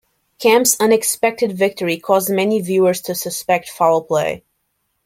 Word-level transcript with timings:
Camp's 0.39 0.75
unexpected 0.79 1.51
victory 1.55 1.99
caused 1.99 2.31
many 2.31 2.59
viewers 2.59 3.01
to 3.01 3.13
suspect 3.13 3.69
foul 3.69 4.01
play. 4.03 4.43